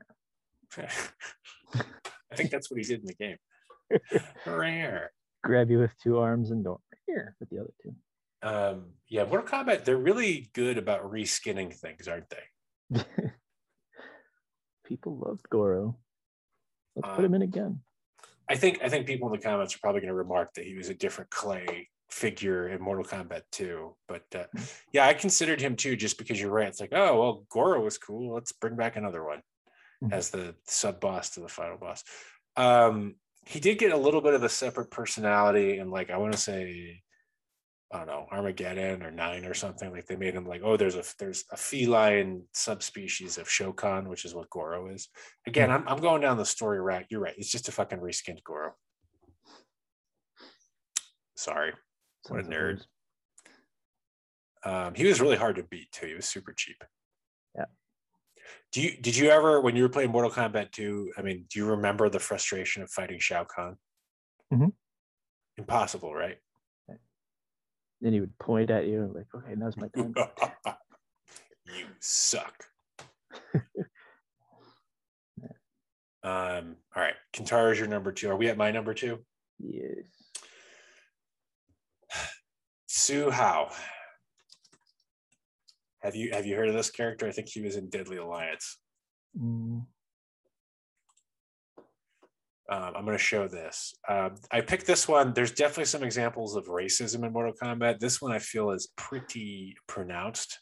[0.77, 3.37] I think that's what he did in the game.
[4.45, 5.11] Rare.
[5.43, 7.95] Grab you with two arms and go here with the other two.
[8.41, 13.03] um, yeah, Mortal Kombat, they're really good about reskinning things, aren't they?
[14.89, 15.95] People loved Goro.
[16.95, 17.81] Let's put Um, him in again.
[18.49, 20.73] I think I think people in the comments are probably going to remark that he
[20.73, 23.95] was a different clay figure in Mortal Kombat 2.
[24.07, 24.45] But uh,
[24.91, 26.67] yeah, I considered him too, just because you're right.
[26.67, 28.33] It's like, oh well, Goro was cool.
[28.33, 29.43] Let's bring back another one
[30.03, 30.11] Mhm.
[30.13, 32.03] as the sub boss to the final boss.
[32.55, 36.31] Um, he did get a little bit of a separate personality, and like I want
[36.33, 37.03] to say,
[37.91, 39.91] I don't know, Armageddon or Nine or something.
[39.91, 44.25] Like they made him like, oh, there's a there's a feline subspecies of Shokan, which
[44.25, 45.09] is what Goro is.
[45.47, 47.05] Again, I'm I'm going down the story route.
[47.09, 47.33] You're right.
[47.37, 48.73] It's just a fucking reskinned Goro.
[51.35, 51.73] Sorry.
[52.27, 52.81] what a nerd.
[54.63, 56.05] Um, he was really hard to beat too.
[56.07, 56.83] He was super cheap.
[57.55, 57.65] Yeah.
[58.71, 61.59] Do you did you ever when you were playing Mortal Kombat 2, I mean, do
[61.59, 63.77] you remember the frustration of fighting Shao Kahn?
[64.53, 64.73] Mhm.
[65.57, 66.37] Impossible, right?
[68.01, 70.13] Then he would point at you and like, okay, now's my time.
[71.65, 72.63] you suck.
[76.23, 77.15] um, all right.
[77.33, 78.29] Kintaro is your number two.
[78.29, 79.19] Are we at my number two?
[79.59, 80.05] yes.
[82.87, 83.69] Hsu Hao.
[86.01, 87.27] Have you have you heard of this character?
[87.27, 88.77] I think he was in Deadly Alliance.
[89.37, 89.85] Mm,
[92.71, 93.95] Um, I'm going to show this.
[94.07, 95.33] Um, I picked this one.
[95.33, 97.99] There's definitely some examples of racism in Mortal Kombat.
[97.99, 100.59] This one I feel is pretty pronounced.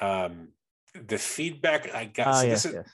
[0.00, 0.48] Um,
[1.08, 2.26] the feedback I got.
[2.28, 2.90] ah, so yes, this is, yes.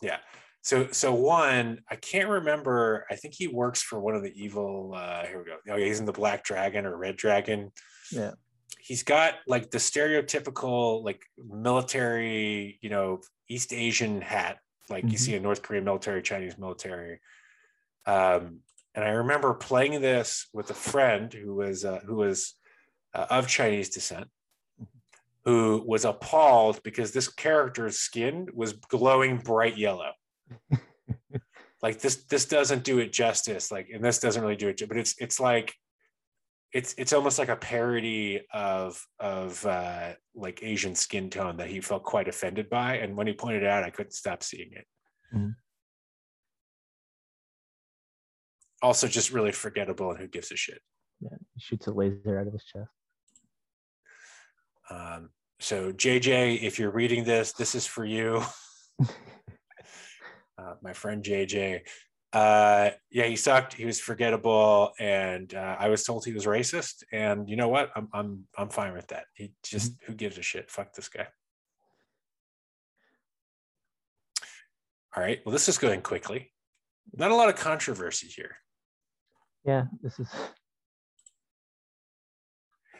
[0.00, 0.16] Yeah.
[0.62, 3.06] So so one, I can't remember.
[3.10, 4.94] I think he works for one of the evil.
[4.96, 5.56] Uh, here we go.
[5.70, 7.72] Oh, yeah, he's in the Black Dragon or Red Dragon.
[8.10, 8.32] Yeah.
[8.80, 15.18] He's got like the stereotypical like military, you know, East Asian hat, like you Mhm.
[15.18, 17.20] see in North Korean military, Chinese military.
[18.06, 18.60] Um,
[18.94, 22.54] and I remember playing this with a friend who was uh, who was
[23.14, 24.28] uh, of Chinese descent,
[25.44, 30.12] who was appalled because this character's skin was glowing bright yellow.
[31.82, 33.70] like this this doesn't do it justice.
[33.70, 35.74] Like, and this doesn't really do it, but it's it's like
[36.72, 41.80] it's it's almost like a parody of of uh, like Asian skin tone that he
[41.80, 42.96] felt quite offended by.
[42.96, 44.86] And when he pointed it out, I couldn't stop seeing it.
[45.34, 45.54] Mhm.
[48.82, 50.82] Also, just really forgettable, and who gives a shit?
[51.20, 51.36] Yeah.
[51.54, 52.90] He shoots a laser out of his chest.
[54.90, 58.42] Um, so JJ, if you're reading this, this is for you.
[60.58, 61.80] uh, my friend JJ.
[62.32, 63.74] Uh, yeah, he sucked.
[63.74, 67.04] He was forgettable, and uh, I was told he was racist.
[67.12, 67.90] And you know what?
[67.96, 69.24] I'm I'm I'm fine with that.
[69.34, 70.70] He just who gives a shit?
[70.70, 71.28] Fuck this guy.
[75.16, 75.40] All right.
[75.46, 76.52] Well, this is going quickly.
[77.14, 78.56] Not a lot of controversy here.
[79.64, 80.28] Yeah, this is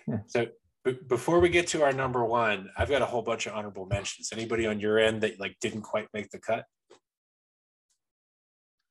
[0.08, 0.18] Yeah.
[0.28, 0.46] So
[0.84, 3.86] b- before we get to our number one, I've got a whole bunch of honorable
[3.86, 4.30] mentions.
[4.32, 6.64] Anybody on your end that like didn't quite make the cut?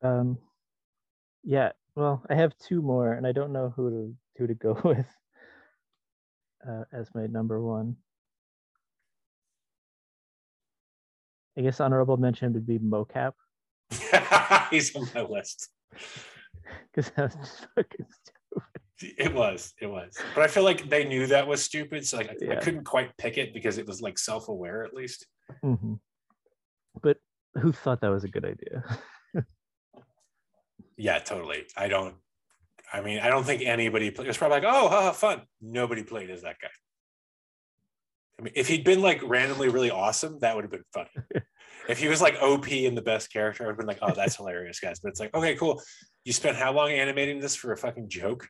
[0.01, 0.37] Um
[1.43, 4.79] yeah, well, I have two more and I don't know who to who to go
[4.83, 5.07] with
[6.67, 7.95] uh, as my number one.
[11.57, 13.33] I guess honorable mention would be Mokap
[14.71, 15.69] He's on my list.
[16.93, 19.15] because that was just fucking stupid.
[19.17, 20.17] It was, it was.
[20.33, 22.07] But I feel like they knew that was stupid.
[22.07, 25.27] So like I, I couldn't quite pick it because it was like self-aware at least.
[25.63, 25.99] Mhm.
[27.01, 27.17] But
[27.55, 28.83] who thought that was a good idea?
[30.97, 31.65] Yeah, totally.
[31.75, 32.15] I don't
[32.91, 34.25] I mean, I don't think anybody played.
[34.25, 35.41] It was probably like, oh, haha, fun.
[35.61, 36.69] Nobody played as that guy.
[38.39, 41.09] I mean, if he'd been like randomly really awesome, that would have been funny.
[41.89, 44.13] if he was like OP and the best character, I would have been like, oh,
[44.13, 44.99] that's hilarious, guys.
[44.99, 45.81] But it's like, okay, cool.
[46.23, 48.47] You spent how long animating this for a fucking joke?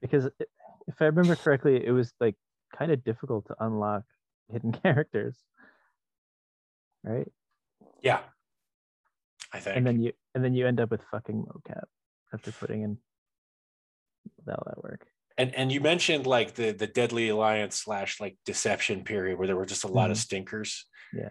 [0.00, 0.28] because
[0.86, 2.36] if I remember correctly, it was like
[2.76, 4.02] kind of difficult to unlock
[4.52, 5.36] hidden characters,
[7.02, 7.30] right?
[8.02, 8.20] Yeah.
[9.56, 9.76] I think.
[9.76, 11.84] And then you and then you end up with fucking Mokap
[12.34, 12.98] after putting in
[14.48, 15.06] all that work.
[15.38, 19.56] and and you mentioned like the the deadly alliance slash like deception period where there
[19.56, 20.20] were just a lot of Mhm.
[20.26, 21.30] stinkers Yeah.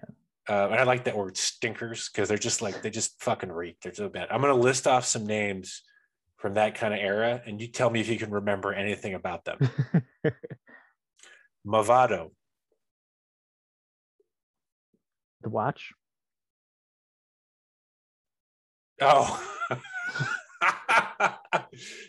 [0.50, 3.78] uh, and i like that word stinkers because they're just like they just fucking reek
[3.82, 5.82] they're so bad i'm going to list off some names
[6.38, 9.44] from that kind of era and you tell me if you can remember anything about
[9.46, 9.58] them
[11.68, 12.32] movado
[15.42, 15.92] the watch.
[19.01, 19.41] Oh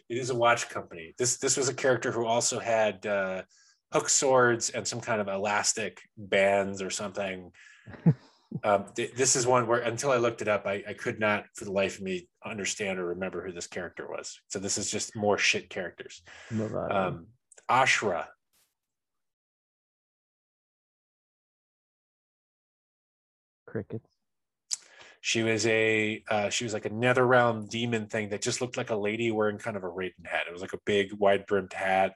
[0.08, 3.42] it is a watch company this this was a character who also had uh
[3.92, 7.50] hook swords and some kind of elastic bands or something
[8.64, 11.44] um, th- this is one where until I looked it up, I, I could not
[11.54, 14.40] for the life of me understand or remember who this character was.
[14.48, 16.22] So this is just more shit characters.
[16.90, 17.26] Um,
[17.68, 18.26] Ashrah,
[23.66, 24.06] Crickets.
[25.26, 28.76] She was a uh, she was like a nether realm demon thing that just looked
[28.76, 30.44] like a lady wearing kind of a Raiden hat.
[30.46, 32.14] It was like a big wide brimmed hat.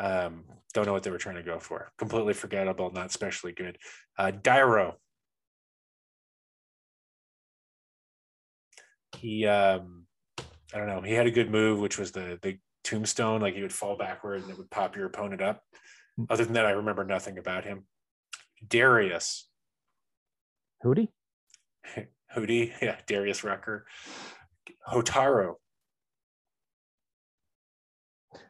[0.00, 0.42] Um,
[0.72, 1.92] don't know what they were trying to go for.
[1.96, 3.78] Completely forgettable, not especially good.
[4.18, 4.94] Uh, Dairo.
[9.18, 10.06] He um,
[10.40, 11.02] I don't know.
[11.02, 13.42] He had a good move, which was the the tombstone.
[13.42, 15.62] Like he would fall backward and it would pop your opponent up.
[16.28, 17.84] Other than that, I remember nothing about him.
[18.66, 19.48] Darius.
[20.84, 21.10] Hootie?
[22.34, 23.86] Hootie, yeah, Darius Rucker.
[24.88, 25.54] Hotaro.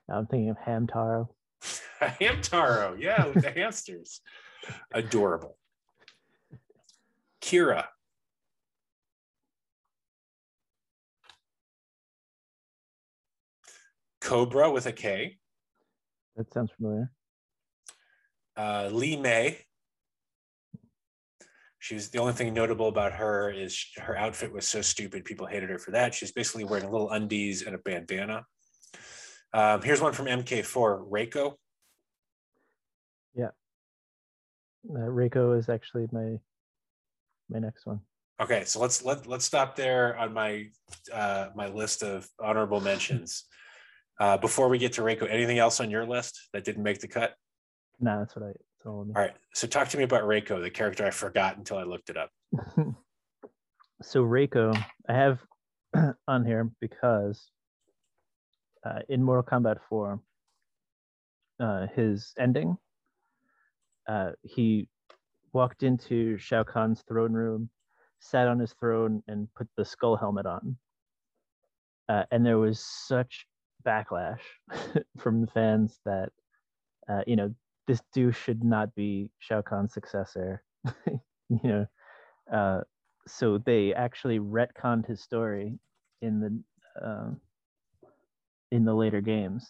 [0.08, 1.28] I'm thinking of Hamtaro.
[2.00, 4.20] Hamtaro, yeah, with the hamsters.
[4.92, 5.56] Adorable.
[7.40, 7.84] Kira.
[14.20, 15.36] Cobra with a K.
[16.36, 17.12] That sounds familiar.
[18.56, 19.58] Uh, Li Mei.
[21.84, 25.26] She was the only thing notable about her is sh- her outfit was so stupid
[25.26, 26.14] people hated her for that.
[26.14, 28.46] She's basically wearing little undies and a bandana.
[29.52, 31.56] Um, here's one from MK4, Reiko.
[34.88, 36.38] Uh, Reiko is actually my
[37.50, 38.00] my next one.
[38.40, 40.70] Okay, so let's let let's stop there on my
[41.12, 43.44] uh, my list of honorable mentions.
[44.18, 47.08] Uh, before we get to Reiko, anything else on your list that didn't make the
[47.08, 47.34] cut?
[48.00, 48.52] Nah, that's what I.
[48.86, 52.10] All right, so talk to me about Reiko, the character I forgot until I looked
[52.10, 52.30] it up.
[54.02, 54.76] so Reiko,
[55.08, 55.40] I have
[56.28, 57.50] on here because
[58.84, 60.20] uh, in Mortal Kombat 4,
[61.60, 62.76] uh, his ending,
[64.06, 64.88] uh, he
[65.54, 67.70] walked into Shao Kahn's throne room,
[68.18, 70.76] sat on his throne, and put the skull helmet on.
[72.08, 73.46] Uh, and there was such
[73.86, 74.40] backlash
[75.18, 76.30] from the fans that,
[77.08, 77.54] uh, you know,
[77.86, 80.62] this dude should not be Shao Kahn's successor.
[81.06, 81.86] you know,
[82.52, 82.80] uh,
[83.26, 85.78] so they actually retconned his story
[86.22, 87.40] in the um,
[88.70, 89.68] in the later games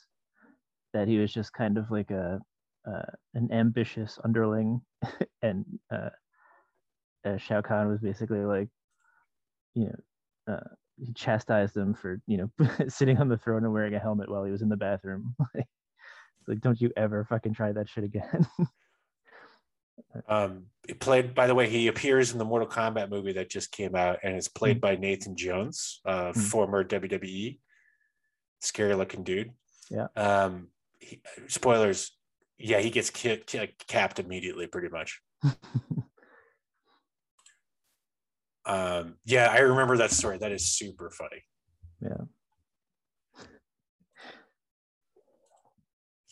[0.92, 2.40] that he was just kind of like a
[2.86, 4.80] uh, an ambitious underling,
[5.42, 6.10] and uh,
[7.24, 8.68] uh, Shao Kahn was basically like,
[9.74, 13.94] you know, uh, he chastised him for you know sitting on the throne and wearing
[13.94, 15.34] a helmet while he was in the bathroom.
[16.46, 18.46] Like, don't you ever fucking try that shit again.
[20.28, 23.72] um, it played, by the way, he appears in the Mortal Kombat movie that just
[23.72, 24.94] came out, and it's played mm-hmm.
[24.94, 26.40] by Nathan Jones, uh, mm-hmm.
[26.40, 27.58] former WWE,
[28.60, 29.50] scary looking dude.
[29.90, 30.06] Yeah.
[30.16, 32.16] Um, he, spoilers.
[32.58, 33.54] Yeah, he gets kicked,
[33.88, 35.20] capped immediately, pretty much.
[38.64, 40.38] um, yeah, I remember that story.
[40.38, 41.42] That is super funny.
[42.00, 42.24] Yeah.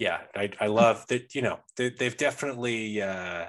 [0.02, 1.32] Yeah, I, I love that.
[1.32, 3.44] You know, they, they've definitely uh,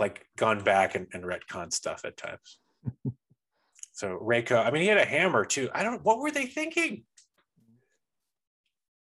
[0.00, 2.58] like gone back and, and retcon stuff at times.
[3.92, 5.68] so Reiko, I mean, he had a hammer too.
[5.72, 6.02] I don't.
[6.04, 7.04] What were they thinking?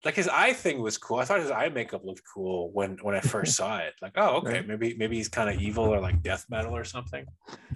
[0.05, 1.17] like his eye thing was cool.
[1.17, 3.95] I thought his eye makeup looked cool when when I first saw it.
[4.01, 4.67] Like, oh, okay, right.
[4.67, 7.25] maybe maybe he's kind of evil or like death metal or something.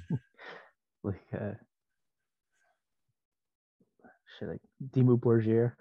[1.04, 1.52] like uh
[4.40, 4.62] shit like
[4.96, 5.74] Dimmu Borgir.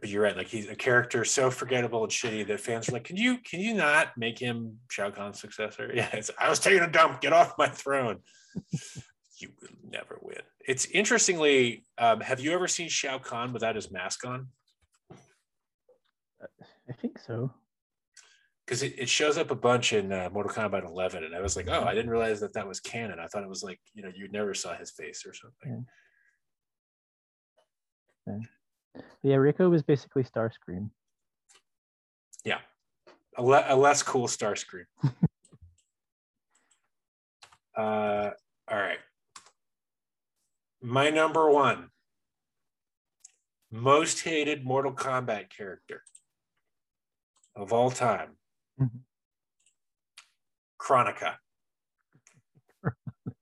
[0.00, 3.04] But you're right, like he's a character so forgettable and shitty that fans are like,
[3.04, 5.90] Can you can you not make him Shao Kahn's successor?
[5.94, 8.18] Yeah, I was taking a dump, get off my throne.
[9.40, 10.42] you will never win.
[10.66, 14.48] It's interestingly, um, have you ever seen Shao Kahn without his mask on?
[16.88, 17.52] I think so.
[18.66, 21.56] Because it, it shows up a bunch in uh, Mortal Kombat 11, and I was
[21.56, 23.18] like, oh, I didn't realize that that was canon.
[23.18, 25.86] I thought it was like, you know, you never saw his face or something.
[28.26, 28.46] Yeah, yeah.
[29.22, 30.90] Yeah Reiko was basically Starscream.
[32.44, 32.58] Yeah,
[33.36, 34.86] a, le- a less cool Starscream.
[37.76, 38.30] uh,
[38.70, 38.98] all right.
[40.80, 41.90] My number one
[43.70, 46.02] most hated Mortal Kombat character
[47.54, 48.36] of all time.
[48.80, 48.98] Mm-hmm.
[50.80, 51.34] Kronika.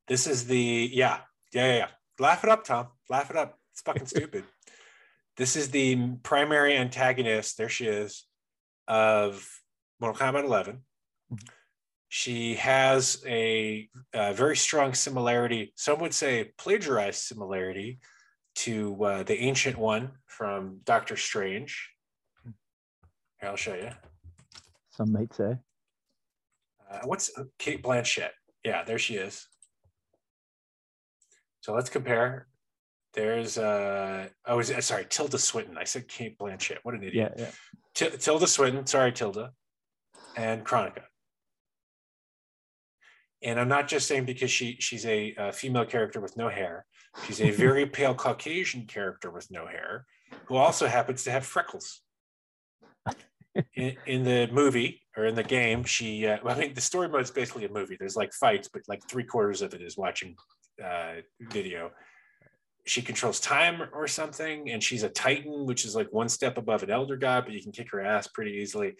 [0.08, 1.18] this is the yeah,
[1.52, 1.88] yeah, yeah, yeah.
[2.18, 2.88] Laugh it up, Tom.
[3.10, 3.58] Laugh it up.
[3.72, 4.44] It's fucking stupid.
[5.36, 7.58] This is the primary antagonist.
[7.58, 8.26] There she is
[8.88, 9.46] of
[10.00, 10.76] Mortal Kombat 11.
[11.32, 11.46] Mm-hmm.
[12.08, 15.72] She has a, a, very strong similarity.
[15.76, 17.98] Some would say plagiarized similarity
[18.56, 21.90] to uh, the ancient one from Doctor Strange.
[22.44, 23.90] Here, I'll show you.
[24.90, 25.56] Some might say.
[26.90, 28.30] Uh, what's Cate Blanchett?
[28.64, 29.46] Yeah, there she is.
[31.60, 32.46] So let's compare.
[33.16, 35.78] There's uh oh, was, sorry, Tilda Swinton.
[35.78, 36.78] I said Cate Blanchett.
[36.82, 37.32] What an idiot.
[37.36, 37.50] Yeah, yeah.
[37.94, 38.86] T- Tilda Swinton.
[38.86, 39.52] Sorry, Tilda,
[40.36, 41.02] and Kronika.
[43.42, 46.84] And I'm not just saying because she she's a, a female character with no hair.
[47.26, 50.04] She's a very pale Caucasian character with no hair,
[50.44, 52.02] who also happens to have freckles.
[53.74, 57.08] In, in the movie or in the game, she, uh, well, I mean, the story
[57.08, 57.96] mode is basically a movie.
[57.98, 60.36] There's like fights, but like three quarters of it is watching
[60.84, 61.90] uh, video.
[62.86, 66.82] She controls time or something, and she's a Titan, which is like one step above
[66.82, 68.94] an Elder God, but you can kick her ass pretty easily.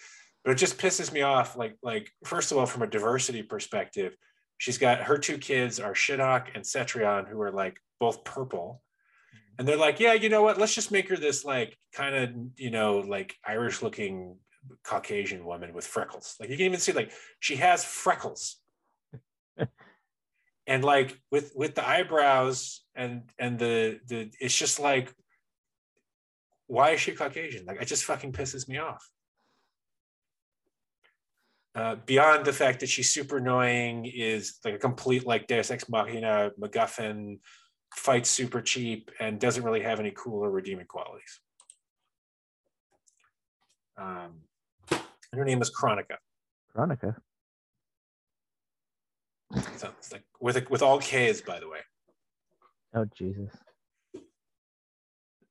[0.45, 1.57] But it just pisses me off.
[1.57, 4.16] Like, like first of all, from a diversity perspective,
[4.59, 8.82] she's got her two kids are Shinnok and Cetrion, who are like both purple.
[9.34, 9.55] Mm-hmm.
[9.59, 10.59] And they're like, yeah, you know what?
[10.59, 14.37] Let's just make her this like kind of, you know, like Irish looking
[14.84, 16.37] Caucasian woman with freckles.
[16.41, 18.57] Like you can even see like she has freckles.
[20.67, 25.14] and like with with the eyebrows and and the the it's just like
[26.67, 27.64] why is she Caucasian?
[27.64, 29.09] Like it just fucking pisses me off.
[31.75, 35.89] Uh, beyond the fact that she's super annoying, is like a complete like Deus Ex
[35.89, 37.39] Machina MacGuffin,
[37.95, 41.41] fights super cheap, and doesn't really have any cool or redeeming qualities.
[43.99, 44.41] Um,
[45.33, 46.17] her name is Chronica.
[46.75, 47.17] Veronica.
[49.77, 51.79] So it's like with with all K's, by the way.
[52.95, 53.57] Oh Jesus.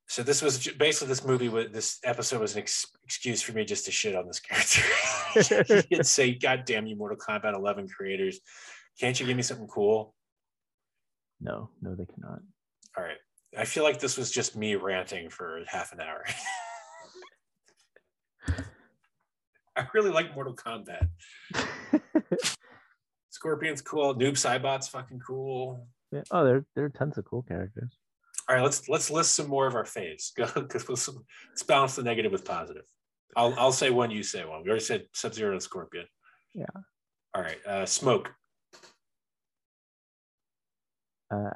[0.08, 1.48] So this was basically this movie.
[1.48, 5.84] Was, this episode was an ex- excuse for me just to shit on this character
[5.90, 8.40] and say, "God damn you, Mortal Kombat 11 creators!
[9.00, 10.14] Can't you give me something cool?"
[11.40, 12.40] No, no, they cannot.
[12.96, 13.18] All right.
[13.56, 16.24] I feel like this was just me ranting for half an hour.
[19.76, 21.08] I really like Mortal Kombat.
[23.36, 24.14] Scorpion's cool.
[24.14, 25.86] Noob Saibot's fucking cool.
[26.10, 26.22] Yeah.
[26.30, 27.98] Oh, there there are tons of cool characters.
[28.48, 30.32] All right, let's let's list some more of our faves.
[30.36, 31.08] Because let's,
[31.50, 32.84] let's balance the negative with positive.
[33.36, 34.62] I'll I'll say one, you say one.
[34.62, 36.06] We already said Sub Zero and Scorpion.
[36.54, 36.64] Yeah.
[37.34, 37.58] All right.
[37.66, 38.32] Uh, Smoke.
[41.30, 41.50] Uh,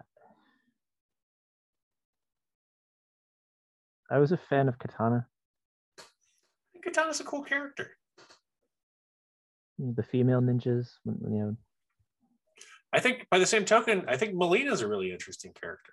[4.10, 5.26] I was a fan of Katana,
[5.98, 6.02] I
[6.72, 7.96] think Katana's a cool character.
[9.78, 10.88] the female ninjas.
[11.06, 11.56] You know,
[12.92, 15.92] I think by the same token, I think Mileena's a really interesting character.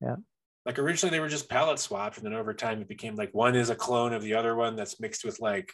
[0.00, 0.16] Yeah.
[0.64, 3.56] Like originally they were just palette swapped, and then over time it became like one
[3.56, 5.72] is a clone of the other one that's mixed with like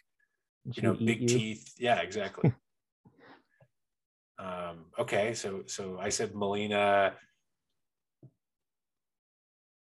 [0.72, 1.28] you know big you.
[1.28, 1.74] teeth.
[1.78, 2.52] Yeah, exactly.
[4.38, 7.14] um, okay, so so I said Melina.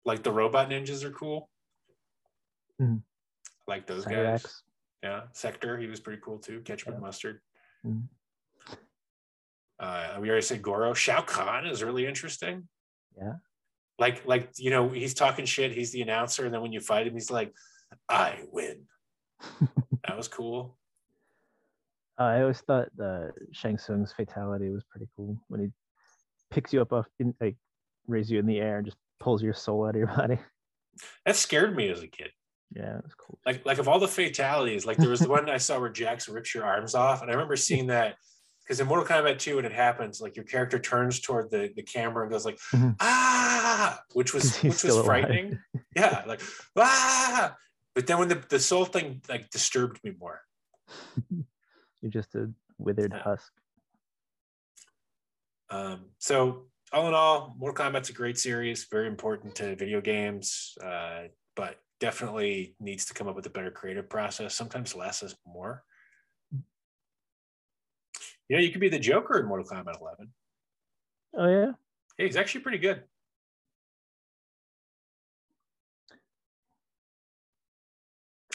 [0.05, 1.49] Like the robot ninjas are cool.
[2.81, 3.01] Mhm.
[3.67, 4.45] Like those guys.
[5.03, 6.61] Yeah, Sektor, he was pretty cool too.
[6.61, 7.01] Ketchup and Yeah.
[7.01, 7.41] mustard.
[7.85, 8.03] Mhm.
[9.81, 10.93] Uh, we already said Goro.
[10.93, 12.67] Shao Kahn is really interesting.
[13.17, 13.33] Yeah.
[13.97, 15.71] Like, like you know, he's talking shit.
[15.71, 17.51] He's the announcer, and then when you fight him, he's like,
[18.07, 18.83] "I win."
[20.07, 20.77] that was cool.
[22.19, 25.67] Uh, I always thought the Shang Tsung's fatality was pretty cool when he
[26.51, 27.55] picks you up off in like
[28.07, 30.37] raises you in the air and just pulls your soul out of your body.
[31.25, 32.29] That scared me as a kid.
[32.75, 33.39] Yeah, it was cool.
[33.45, 36.29] Like, like of all the fatalities, like there was the one I saw where Jax
[36.29, 38.15] rips your arms off, and I remember seeing that
[38.63, 41.81] because in Mortal Kombat 2, when it happens, like your character turns toward the, the
[41.83, 42.95] camera and goes like, Mhm.
[42.99, 45.59] ah, which was which was frightening.
[45.95, 46.41] yeah, like
[46.77, 47.55] ah.
[47.93, 50.41] But then when the, the soul thing like disturbed me more.
[52.01, 53.23] You're just a withered Yeah.
[53.23, 53.51] husk.
[55.69, 60.77] Um, so all in all, Mortal Kombat's a great series, very important to video games,
[60.83, 61.23] uh,
[61.55, 64.55] but definitely needs to come up with a better creative process.
[64.55, 65.83] Sometimes less is more.
[68.51, 70.27] You know, you could be the Joker in Mortal Kombat 11.
[71.37, 71.71] Oh yeah.
[72.17, 73.01] Hey, he's actually pretty good.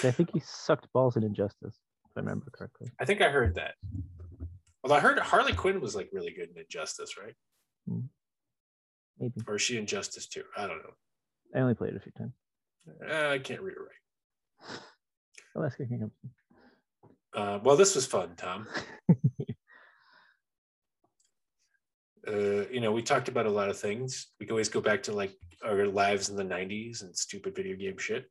[0.04, 2.90] I think he sucked balls in Injustice, if I remember correctly.
[3.00, 3.76] I think I heard that.
[4.84, 7.34] Although I heard Harley Quinn was like really good in Injustice, right?
[9.18, 9.40] Maybe.
[9.46, 10.42] Or is she Injustice 2?
[10.58, 10.92] I don't know.
[11.54, 12.34] I only played it a few times.
[13.10, 14.78] Uh, I can't read it right.
[15.56, 16.10] Alaska King
[17.32, 18.66] Uh, well, this was fun, Tom.
[22.28, 24.28] uh, you know, we talked about a lot of things.
[24.40, 25.32] We can always go back to like
[25.64, 28.24] our lives in the 90s and stupid video game shit.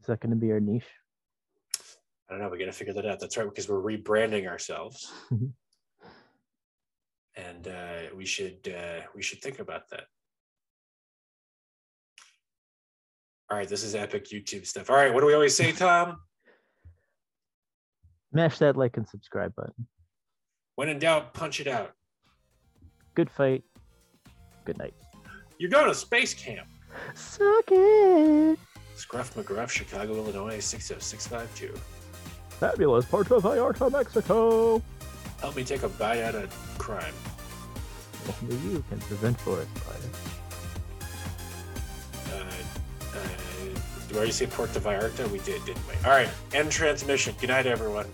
[0.00, 0.84] Is that going to be our niche?
[2.28, 2.48] I don't know.
[2.48, 3.20] We got to figure that out.
[3.20, 5.12] That's right, because we're rebranding ourselves.
[5.30, 5.52] Mhm.
[7.36, 10.04] and uh, we should uh, we should think about that.
[13.50, 14.90] All right, this is epic YouTube stuff.
[14.90, 16.20] All right, what do we always say, Tom?
[18.32, 19.86] Smash that like and subscribe button.
[20.80, 21.92] When in doubt, punch it out.
[23.14, 23.62] Good fight.
[24.64, 24.94] Good night.
[25.58, 26.66] You're going to space camp.
[27.14, 28.58] Suck it.
[28.96, 31.78] Scruff McGruff, Chicago, Illinois, 60652.
[32.48, 33.04] Fabulous.
[33.04, 34.80] Puerto Vallarta, Mexico.
[35.42, 37.12] Help me take a bite out of crime.
[38.42, 39.96] Only you can prevent forest fire.
[42.32, 43.18] Uh, uh,
[44.06, 45.30] did we already say Puerto Vallarta?
[45.30, 45.92] We did, didn't we?
[46.06, 47.34] All right, end transmission.
[47.38, 48.06] Good night, everyone.